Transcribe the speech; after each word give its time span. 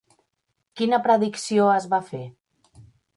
Quina 0.79 0.99
predicció 1.07 1.67
es 1.73 1.85
va 1.91 1.99
fer? 2.09 2.23